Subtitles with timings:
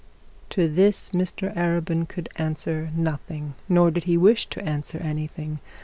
[0.49, 5.59] To this Mr Arabin could answer nothing, nor did he wish to answer anything.